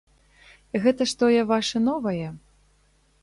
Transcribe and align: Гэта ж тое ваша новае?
Гэта 0.85 1.07
ж 1.11 1.19
тое 1.21 1.41
ваша 1.53 1.77
новае? 1.89 2.27